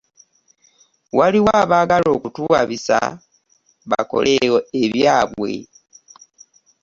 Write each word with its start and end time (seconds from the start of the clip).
Waliwo 1.17 1.51
abaagala 1.63 2.07
okutuwabisa 2.17 2.97
bakole 3.89 4.31
ebyabwe. 4.83 5.53